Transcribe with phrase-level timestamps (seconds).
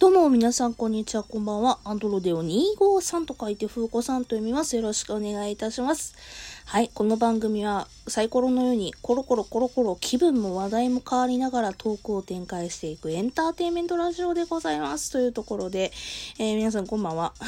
[0.00, 1.78] どうも、皆さん、こんにちは、こんばんは。
[1.84, 4.74] アンドロデオ253と書いて、風子さんと読みます。
[4.74, 6.16] よろしくお願いいたします。
[6.64, 15.12] はい、この番組は、サイコロのように、コロコロコロコロ、気分も話題も変わりながらトークを展開していくエンターテインメントラジオでございます。
[15.12, 15.92] というところで、
[16.40, 17.32] えー皆さん、こんばんは。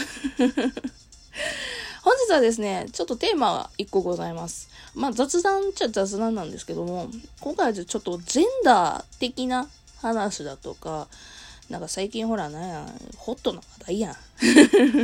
[2.05, 4.69] 本日はですね、ちょっとテーマが1個ございます。
[4.95, 7.09] まあ雑談っちゃ雑談なんですけども、
[7.41, 9.69] 今回はちょっとジェンダー的な
[10.01, 11.09] 話だとか、
[11.71, 12.87] なんか最近ほら、なん、
[13.17, 14.17] ホットな話題やん。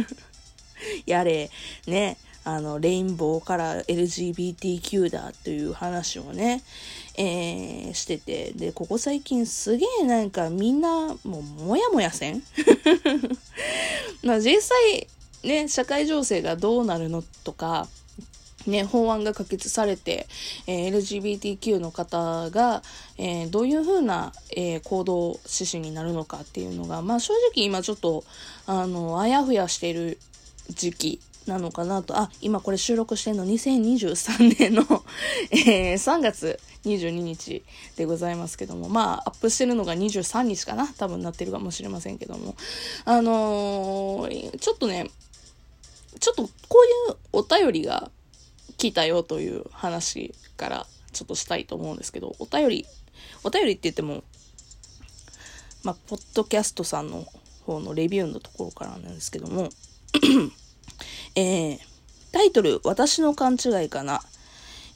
[1.06, 1.50] やれ、
[1.86, 6.62] ね、あの、レインボーから LGBTQ だという話をね、
[7.16, 12.42] えーしてて、で、ここ最近すげえなんかみんな、もう、もやもやせん。
[14.22, 15.08] まあ実際、
[15.44, 17.88] ね、社会情勢がどうなるのとか、
[18.66, 20.26] ね、法案が可決されて、
[20.66, 22.82] えー LGBTQ の方が、
[23.18, 28.24] えーどういうふうな、えー行動指針になるのかっていうのが、まあ正直今ちょっと、
[28.66, 30.18] あの、あやふやしている
[30.70, 34.82] 時期なのかなと、あ、今これ収録してるの2023年の、
[35.50, 37.62] えー3月22日
[37.96, 42.54] でございますけども、まあアップしてるのが23日かな多分なってるかもしれませんけども、
[43.04, 45.10] あのーちょっとね、
[46.20, 48.10] ちょっとこういうお便りが
[48.76, 52.86] 来たよという話からちょっとしたいと思うんですけど、お便り、
[53.44, 54.24] お便りって言っても、
[55.84, 57.26] まあ、ポッドキャストさんの
[57.66, 59.68] 方のレビューのところからなんですけども、
[61.34, 61.78] えー、
[62.32, 64.22] タイトル、私の勘違いかな。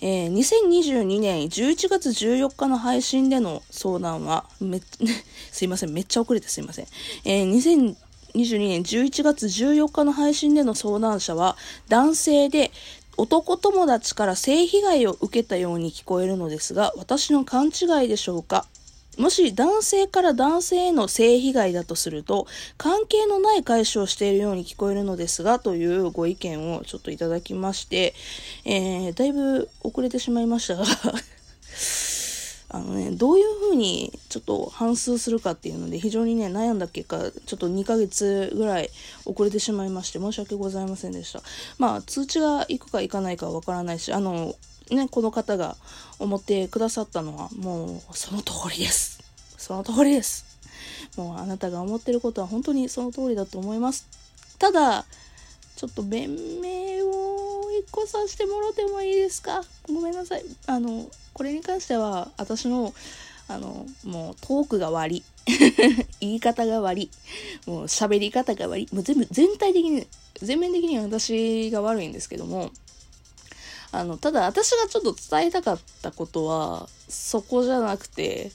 [0.00, 4.80] えー、2022年11月14日の配信での相談は、め、
[5.50, 6.86] すいません、めっちゃ遅れてすいません。
[7.24, 7.94] えー、
[8.34, 11.56] 2022年11月14日の配信での相談者は、
[11.88, 12.70] 男性で、
[13.18, 18.66] 男友達から性被害を受けたように聞こえるのですが、私の勘違いでしょうか？
[19.16, 28.14] もし男性から男性への性被害だとすると、関係のない解消をしているように聞こえるのですが、というご意見をちょっといただきまして、
[28.66, 30.84] えー、だいぶ遅れてしまいましたが、
[32.76, 38.90] あのね、どういうふうにちょっと反数するかっていうので非常にね、悩んだ結果、ちょっと2ヶ月ぐらい
[39.24, 41.40] 遅れてしまいまして申し訳ございませんでした。
[41.78, 44.54] まあ、通知が行くか行かないかわからないし、あの、
[44.90, 45.76] ね、この方が
[46.18, 49.22] 思ってくださったのはもうその通りです。
[49.56, 50.44] その通りです。
[51.16, 54.06] もうあなたが思ってることは本当にその通りだと思います。
[54.58, 55.06] ただ、
[55.76, 57.25] ちょっと弁明を
[57.78, 59.62] 一個させてもらってもいいですか？
[59.88, 60.44] ごめんなさい。
[60.66, 62.94] あの、これに関しては私の、
[63.48, 65.24] あの、もうトークが悪い。
[66.20, 67.10] 言い方が悪い。
[67.66, 68.88] もう喋り方が悪い。
[68.92, 70.06] もう全部全体的に、
[70.42, 72.70] 全面的に私が悪いんですけども、
[73.92, 78.50] あの、ただ私がちょっと伝えたかったことは、そこじゃなくて、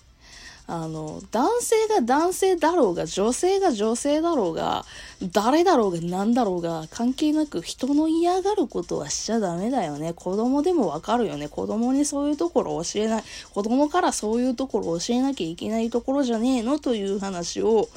[0.67, 4.85] あの、男性が男性だろうが、女性が女性だろうが、
[5.33, 10.13] 誰だろうが何だろうが、関係なく人の嫌がることはしちゃダメだよね。
[10.13, 11.49] 子供でもわかるよね。
[11.49, 13.23] 子供にそういうところを教えない。
[13.53, 17.89] 子供からそういうところを教えなきゃいけないところじゃねえのという話を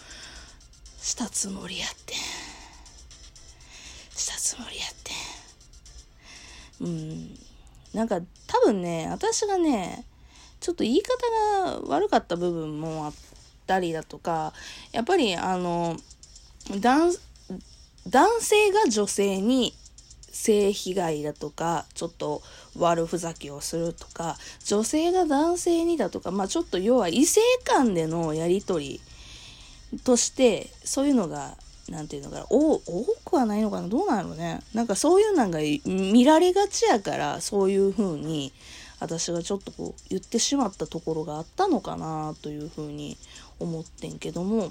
[1.00, 2.14] したつもりやって。
[4.16, 5.12] したつもりやって。
[6.81, 7.38] うん。
[7.92, 10.04] なんか多分ね、私がね、
[10.64, 13.12] ちょっと言い方が悪かった部分もあっ
[13.66, 14.54] たりだとか、
[14.92, 15.98] やっぱりあの、
[16.80, 17.12] 男、
[18.08, 19.75] 男性が女性に
[20.32, 22.41] 性被害だとか、ちょっと
[22.78, 29.02] 悪ふざけをするとか、女性が男性にだとか、まあちょっと要は異性間でのやりとり
[30.02, 31.58] として、そういうのが、
[31.91, 32.81] なんていうのかな、多
[33.26, 34.60] くはないのかな、どうなのね。
[34.72, 38.54] なんかそういうのが見られがちやから、そういう風に、
[39.04, 43.16] 私がちょっとこう言ってしまったところがあったのかなというふうに
[43.60, 44.70] 思ってんけども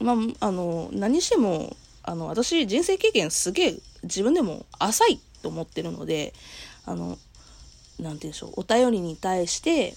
[0.00, 6.32] まああの何してもあの私人生経験すげえ自分でも浅いと思ってるので
[6.86, 7.18] あのなんて
[7.98, 9.94] 言うんでしょうお便りに対して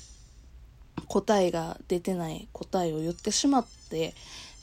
[1.07, 4.13] 答えが出てない答えを言ってしまって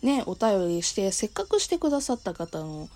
[0.02, 2.88] ねお便りしてせっかくしてくださった方の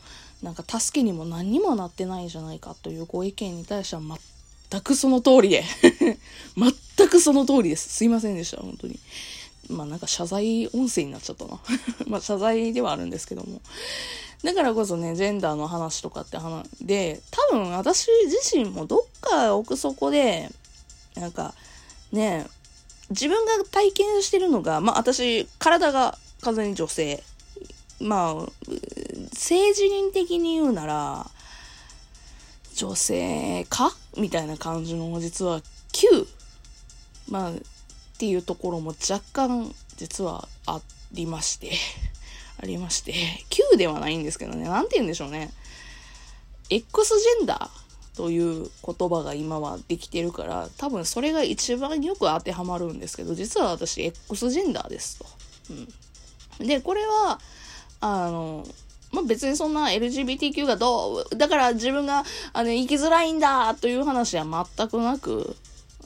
[0.42, 4.02] なんか助けにも何にもなってないじゃないかというご意見に対しては
[4.72, 5.64] 全くその通りで。
[6.96, 7.90] 全くその通りです。
[7.90, 8.98] すいませんでした本当に。
[9.68, 11.60] まあなんか謝罪音声になっちゃったな。
[12.06, 13.60] まあ謝罪ではあるんですけども。
[14.42, 20.50] だからこそねジェンダーの話とかって話で多分私自身もどっか奥底で
[21.14, 21.54] なんか
[22.10, 22.46] ね
[23.10, 27.22] 自分が体験してるのがまあ私体が完全に女性。
[28.00, 28.52] まあ
[29.32, 31.30] 性自認的に言うなら
[32.74, 35.60] 女性かみたいな感じの実は
[35.92, 36.26] 9
[37.28, 37.54] まあっ
[38.18, 40.80] ていうところも若干実はあ
[41.12, 41.72] りまして
[42.62, 43.14] ありまして、
[43.50, 45.52] Q ではないんですけどね、なんて言うんでしょうね。
[46.70, 55.26] X ジェンダーという言葉が今はできてるから、多分それが一番よく当てはまるんですけど、実は私 X ジェンダーですと。
[56.60, 56.66] うん。
[56.66, 57.40] で、これは、
[58.00, 58.66] あの、
[59.12, 65.54] まあ、別にそんな LGBTQ がどう、だから自分が、あの、生きづらいんだという話は全くなく、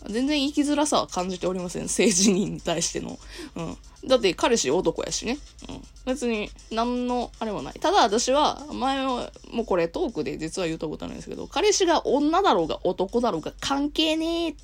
[0.09, 1.89] 全然生きづらさは感じておりません。
[1.89, 3.19] 性自認に対しての。
[3.57, 3.77] うん。
[4.09, 5.39] だって彼氏男やしね。
[5.69, 5.83] うん。
[6.05, 7.75] 別に何のあれもない。
[7.75, 14.53] ただ私は、前は、もうこれトークで実は言ったことあるんですけど、彼氏が女だろうが男だろうが関係ねえ。
[14.53, 14.59] 好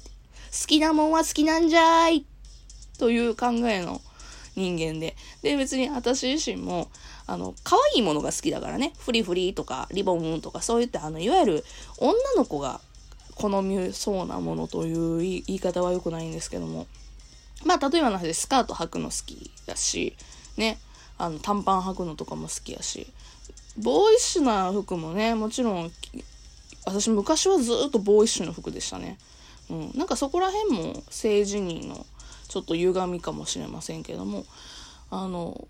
[0.67, 2.25] きなもんは好きなんじゃい。
[2.99, 4.01] という考えの
[4.55, 5.17] 人間で。
[5.43, 6.89] で、別に私自身も、
[7.27, 8.93] あの、可愛いものが好きだからね。
[8.99, 11.65] フリフリとか、リボンとか、そういった、あの、いわゆる
[11.99, 12.81] 女の子が
[13.35, 16.87] 好みそうなものという言い方は良くないんですけども。
[17.65, 20.17] まあ、例えばの話でスカート履くの好きだし、
[20.57, 20.79] ね、
[21.19, 23.07] あの、短パン履くのとかも好きやし、
[23.77, 25.93] ボーイッシュな服もね、もちろん、
[26.85, 29.19] 私昔はずっとボーイッシュな服でしたね。
[29.71, 29.93] うん。
[29.95, 32.05] なんかそこら辺も性自認の
[32.49, 34.45] ちょっと歪みかもしれませんけども、
[35.11, 35.69] あの、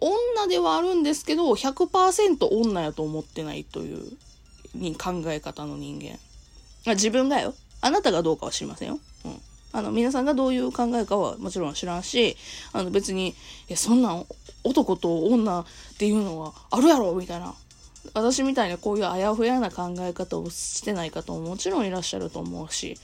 [0.00, 4.12] 女ではあるんですけど、100%女やと思ってないという
[4.74, 6.18] に考え方の人間。
[6.94, 7.54] 自分がよ。
[7.80, 8.98] あなたがどうかは知りませんよ。
[9.24, 9.40] うん。
[9.72, 12.36] あの、皆さんがどういう考えかはもちろん知らんし、
[12.72, 13.34] あの別に、い
[13.68, 14.26] や、そんなん
[14.64, 15.64] 男と女っ
[15.98, 17.54] ていうのはあるやろみたいな。
[18.14, 22.96] 私みたいなこういうあやふやな考え方をしてない方ももちろんいらっしゃると思うし、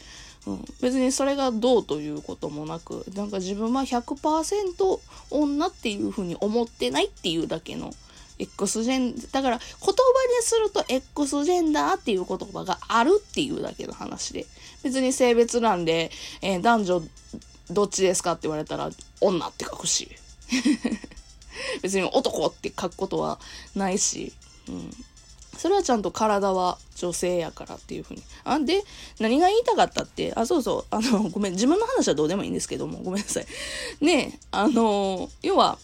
[0.47, 5.01] うん、別にそれがどうということもなく、なんか自分は100%
[5.31, 7.93] 女っていうふうに思ってないっていうだけの
[8.39, 9.95] X ジェン、だから言葉に
[10.43, 14.47] すると X ジェンダーっていう言葉があるっていうだけの話で、
[14.83, 16.11] 別に性別欄で、
[16.43, 17.03] えー、男女
[17.71, 18.91] どっちですかって言われたら
[19.21, 20.11] 女って書くし、
[21.83, 23.39] 別に男って書くことは
[23.75, 24.33] ないし、
[24.69, 24.91] うん。
[25.57, 28.23] それはちゃんと体は女性やからっていうふうに。
[28.45, 28.83] あ、で、
[29.21, 33.47] 何が言いたかったって、あ、そうそう、あの、ごめん、自分の話はどうでもいいんですけども、ごめんなさい。
[34.01, 35.79] ねあの、要は、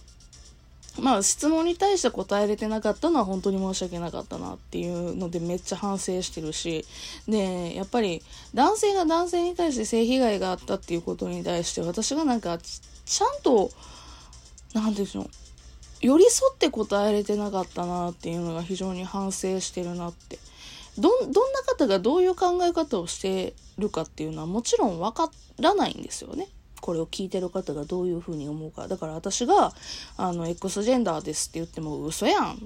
[0.98, 6.84] まあ質問に対して答えれてなかったのは本当に申し訳なかったなっていうのでめっちゃ反省してるし、
[7.28, 8.22] で、やっぱり
[8.54, 13.70] 男性が男性に対して性被害があったっていうことに対して私がなんかちゃんと、
[14.74, 15.30] なんでしょう、
[16.00, 20.38] 寄り添って答えれてなかったなっていうのが非常に反省してるなって。
[20.98, 26.48] ど、んな方がどういう考え方をしてるかっていうのはもちろんわからないんですよね。
[26.80, 28.88] これを聞いてる方がどういうふうに思うか。
[28.88, 29.72] だから私が、
[30.16, 32.58] あの、X ジェンダーですって言っても嘘やんっ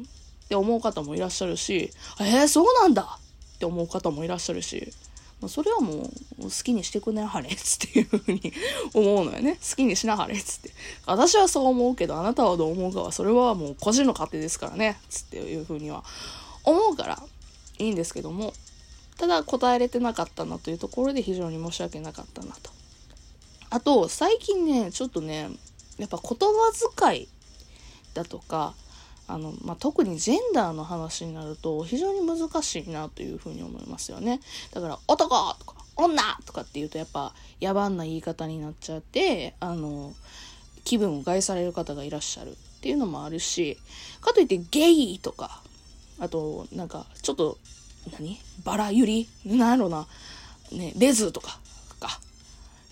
[0.48, 1.90] て思う方もいらっしゃるし、
[2.20, 3.18] えー、そうなんだ
[3.56, 4.92] って思う方もいらっしゃるし、
[5.48, 8.52] それはもう好きにしてくねはれっつっていうふうに
[8.92, 9.58] 思うのよね。
[9.68, 10.70] 好きにしなはれっつって。
[11.06, 15.08] 私はそう思うけど、あなたはどう思うかは、それはもう個人の勝手ですからねっ。
[15.08, 16.04] つっていうふうには
[16.64, 17.22] 思うから
[17.78, 18.52] いいんですけども、
[19.18, 22.70] ただ答えれてなかったなというところで非常に申し訳なかったなと。
[23.70, 25.50] あと、最近ね、ちょっとね、
[25.98, 27.28] やっぱ言葉遣い
[28.14, 28.74] だとか、
[29.26, 34.40] あの、まあ、特にジェンダーの話になると非常に難しいなというふうに思いますよね。
[34.72, 37.32] だから、男とか、女とかって言うとやっぱ
[37.62, 40.12] 野蛮な言い方になっちゃって、あの、
[40.84, 43.78] 気分を害される方がいらっしゃるっていうのもあるし、
[44.20, 45.62] かといってゲイとか、
[46.18, 47.58] あと、なんか、ちょっと、
[48.18, 48.38] 何？
[48.64, 49.28] バラユリ？
[49.46, 50.06] なんやろな。
[50.70, 51.58] ね、レズとか、
[52.00, 52.20] か。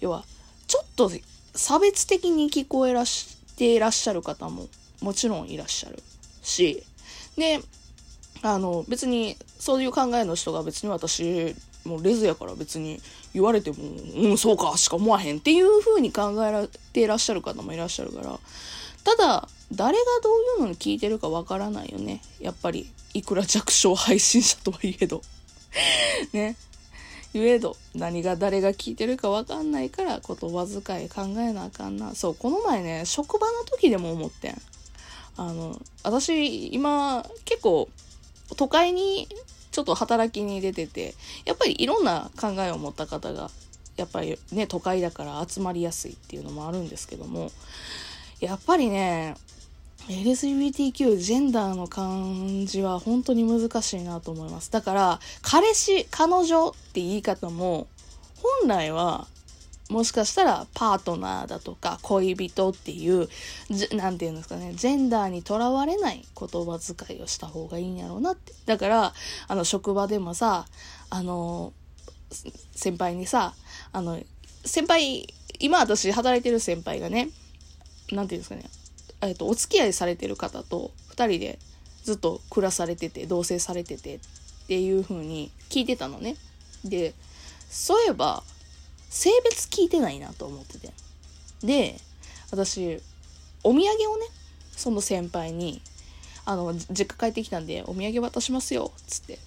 [0.00, 0.24] 要は、
[0.66, 1.10] ちょっと
[1.54, 4.68] 差別的に聞こえらしていらっしゃる方も
[5.02, 6.02] もちろんいらっしゃる
[6.42, 6.82] し、
[7.36, 7.60] で、
[8.42, 13.00] あの、別にそういう考えの人が別に私、もうレズやから別に
[13.34, 13.76] 言われても、
[14.16, 18.38] うん、そうか、しか思わへんっていう風に考えられていらっしゃる方もいらっしゃるから、
[19.04, 22.20] ただ、誰がどういうのに聞いてるかわからないよね。
[22.40, 25.22] やっぱり、いくら弱小配信者とはいえど。
[26.32, 26.56] ね。
[27.32, 32.14] 言えど、何が誰が聞いてるかわかんないから言葉遣い考えなあかんな。
[32.14, 34.62] そう、この前ね、職場の時でも思ってん。
[35.36, 37.88] あの、私、今、結構、
[38.56, 39.28] 都会に
[39.70, 43.50] ちょっと働きに出てて、やっぱりいろんな考えを持った方が、
[43.96, 47.50] やっぱりね、都会だから集まりやすいっていうのもあるんですけども、
[48.40, 49.34] やっぱりね、
[50.08, 54.70] LGBTQ、ジェンダーの漢字は本当に難しいなと思います。
[54.70, 57.86] だから、彼氏、彼女って言い方も、
[58.60, 59.28] 本来は、
[59.90, 63.28] もしかしたらパートナーだとか恋人っていう、
[63.94, 68.52] なんて言うんですかね、ジェンダーにとらわれない言葉遣いをした方がいいんやろうなって。
[68.66, 69.12] だから、
[69.48, 70.66] あの、職場でもさ、
[71.10, 71.72] あの、
[72.74, 73.54] 先輩にさ、
[73.92, 74.18] あの、
[74.64, 75.26] 先輩、
[75.58, 77.28] 今私働いてる先輩がね、
[78.12, 78.64] なんて言うんですかね、
[79.22, 81.58] えっと、お付き合いされてる方と2人で
[82.02, 84.18] ずっと暮らされてて同棲されててっ
[84.66, 86.36] ていう風に聞いてたのね
[86.84, 87.14] で
[87.70, 88.42] そういえば
[89.12, 90.92] 性別聞いてないなと思ってて。
[91.62, 92.00] で
[92.50, 93.00] 私
[93.62, 94.26] お土産をね
[94.76, 95.80] その先輩に
[96.44, 99.38] あの実家帰ってきたんでお土産渡しますよっつって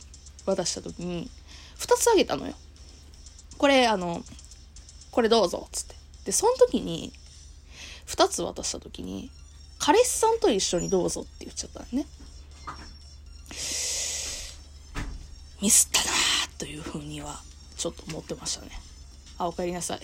[0.45, 1.29] 渡した時に
[1.77, 2.53] 2つあげたのよ。
[3.57, 4.23] これあの
[5.11, 5.95] これどうぞっつって。
[6.25, 7.11] でその時に
[8.07, 9.29] 2つ渡した時に
[9.79, 12.05] 彼氏さんと一緒にどうぞって言っちゃったのね。
[15.61, 16.11] ミスったな
[16.59, 17.41] というふうには
[17.77, 18.84] ちょっと思ってましたね。
[19.37, 20.01] あおかえりなさい。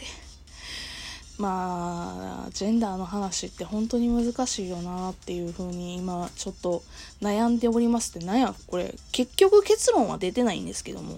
[1.37, 6.83] まあジェンダーの話って本当に難しいよなっていうふうに今ちょっと
[7.21, 8.25] 悩んでおりますって。
[8.25, 11.17] なんやこれ結局結論は出てないんですけども。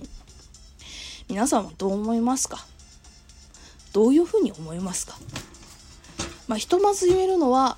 [1.30, 2.66] 皆さんはどう思いますか？
[3.94, 5.18] どういうふうに思いますか？
[6.50, 7.78] まあひとまず言えるのは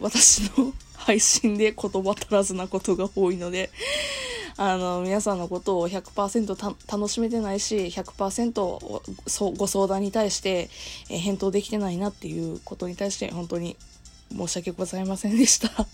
[0.00, 3.70] 私の配信で言葉足らずなことが多いので
[4.56, 10.70] あの皆さんのことを100%楽しめてないし100%ご相談に対して、
[11.10, 13.76] え返答できてないなっていうことに対して本当に
[14.30, 15.86] 申し訳ございませんでした。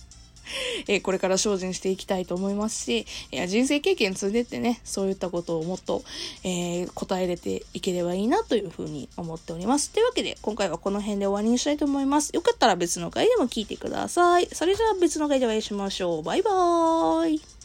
[0.88, 6.02] えこれから精進していきたいと思いますし、え人生経験積んでってね、そういったことをもっと、
[6.42, 9.90] えー、答えれていければいいなというふうに思っております。
[9.90, 12.30] というわけで、今回はこの辺で終わりにしたいと思います。
[12.30, 14.48] よかったら別の回でも聞いてください。
[14.52, 16.22] それじゃあ別の回でお会いしましょう。
[16.22, 17.59] バイバーイ。